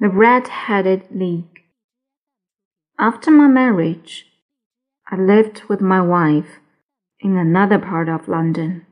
[0.00, 1.60] The Red Headed League.
[2.98, 4.24] After my marriage,
[5.10, 6.58] I lived with my wife
[7.20, 8.86] in another part of London.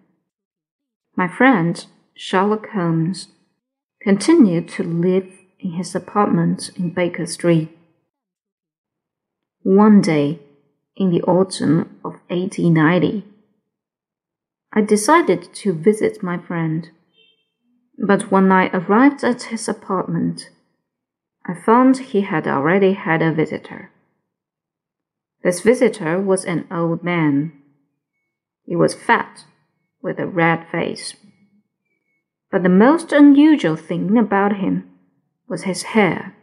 [1.16, 1.82] My friend,
[2.12, 3.28] Sherlock Holmes,
[4.02, 7.70] continued to live in his apartment in Baker Street.
[9.62, 10.40] One day,
[10.94, 13.24] in the autumn of 1890,
[14.74, 16.90] I decided to visit my friend.
[17.96, 20.50] But when I arrived at his apartment,
[21.48, 23.90] I found he had already had a visitor.
[25.42, 27.52] This visitor was an old man.
[28.64, 29.44] He was fat,
[30.02, 31.14] with a red face.
[32.50, 34.90] But the most unusual thing about him
[35.48, 36.36] was his hair.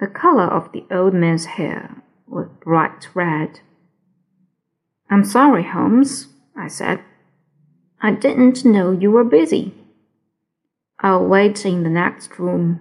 [0.00, 3.60] The color of the old man's hair was bright red.
[5.08, 7.00] I'm sorry, Holmes, I said.
[8.02, 9.74] I didn't know you were busy.
[11.00, 12.80] I'll wait in the next room.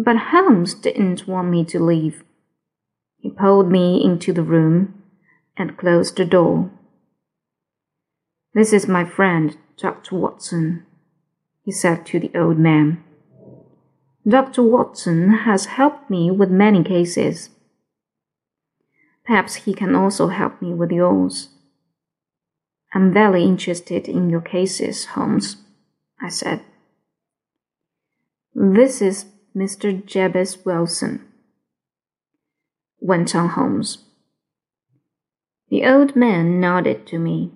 [0.00, 2.22] But Holmes didn't want me to leave.
[3.16, 5.02] He pulled me into the room
[5.56, 6.70] and closed the door.
[8.54, 10.14] This is my friend, Dr.
[10.14, 10.86] Watson,
[11.64, 13.02] he said to the old man.
[14.26, 14.62] Dr.
[14.62, 17.50] Watson has helped me with many cases.
[19.26, 21.48] Perhaps he can also help me with yours.
[22.94, 25.56] I'm very interested in your cases, Holmes,
[26.22, 26.62] I said.
[28.54, 29.26] This is
[29.58, 30.06] Mr.
[30.06, 31.24] Jabez Wilson,
[33.00, 34.04] went on Holmes.
[35.68, 37.50] The old man nodded to me.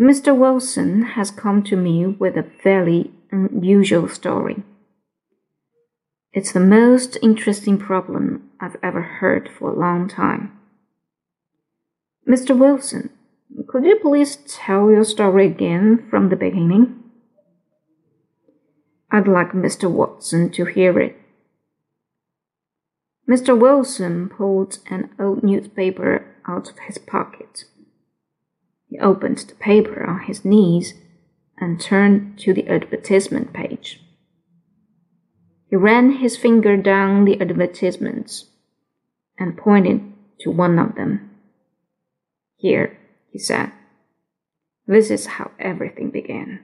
[0.00, 0.36] Mr.
[0.36, 4.62] Wilson has come to me with a very unusual story.
[6.32, 10.52] It's the most interesting problem I've ever heard for a long time.
[12.28, 12.56] Mr.
[12.56, 13.10] Wilson,
[13.66, 17.07] could you please tell your story again from the beginning?
[19.10, 19.90] I'd like Mr.
[19.90, 21.16] Watson to hear it.
[23.28, 23.58] Mr.
[23.58, 27.64] Wilson pulled an old newspaper out of his pocket.
[28.88, 30.94] He opened the paper on his knees
[31.58, 34.00] and turned to the advertisement page.
[35.68, 38.46] He ran his finger down the advertisements
[39.38, 40.00] and pointed
[40.40, 41.30] to one of them.
[42.56, 42.98] Here,
[43.30, 43.72] he said,
[44.86, 46.60] this is how everything began.